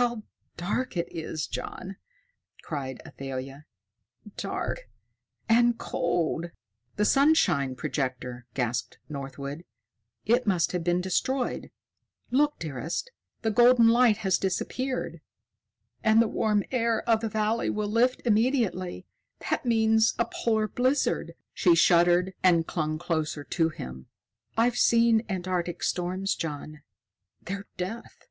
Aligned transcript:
"How 0.00 0.22
dark 0.56 0.96
it 0.96 1.08
is, 1.14 1.46
John!" 1.46 1.96
cried 2.62 3.02
Athalia. 3.06 3.66
"Dark 4.38 4.88
and 5.46 5.76
cold!" 5.76 6.52
"The 6.96 7.04
sunshine 7.04 7.74
projector!" 7.76 8.46
gasped 8.54 8.98
Northwood. 9.10 9.66
"It 10.24 10.46
must 10.46 10.72
have 10.72 10.82
been 10.82 11.02
destroyed. 11.02 11.70
Look, 12.30 12.60
dearest! 12.60 13.10
The 13.42 13.50
golden 13.50 13.88
light 13.88 14.16
has 14.24 14.38
disappeared." 14.38 15.20
"And 16.02 16.22
the 16.22 16.28
warm 16.28 16.64
air 16.70 17.06
of 17.06 17.20
the 17.20 17.28
valley 17.28 17.68
will 17.68 17.90
lift 17.90 18.22
immediately. 18.24 19.04
That 19.50 19.66
means 19.66 20.14
a 20.18 20.24
polar 20.24 20.66
blizzard." 20.66 21.34
She 21.52 21.74
shuddered 21.74 22.32
and 22.42 22.66
clung 22.66 22.98
closer 22.98 23.44
to 23.44 23.68
him. 23.68 24.06
"I've 24.56 24.78
seen 24.78 25.26
Antarctic 25.28 25.82
storms, 25.82 26.34
John. 26.34 26.80
They're 27.42 27.66
death." 27.76 28.28